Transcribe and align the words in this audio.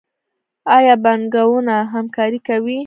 آیا 0.75 0.93
بانکونه 1.03 1.75
همکاري 1.93 2.39
کوي؟ 2.47 2.77